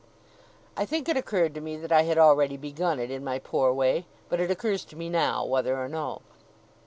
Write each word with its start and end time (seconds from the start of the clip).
I 0.75 0.83
think 0.83 1.07
it 1.07 1.15
occurred 1.15 1.53
to 1.53 1.61
me 1.61 1.77
that 1.77 1.91
I 1.91 2.01
had 2.09 2.17
already 2.17 2.57
begun 2.57 2.99
it, 2.99 3.11
in 3.11 3.23
my 3.23 3.37
poor 3.37 3.71
way: 3.71 4.07
but 4.29 4.39
it 4.39 4.49
occurs 4.49 4.83
to 4.85 4.95
me 4.95 5.09
now, 5.09 5.45
whether 5.45 5.77
or 5.77 5.87
no. 5.87 6.23